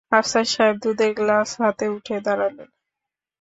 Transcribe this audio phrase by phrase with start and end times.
[0.11, 2.69] আফসার সাহেব দুধের গ্লাস হাতে উঠে দাঁড়ালেন।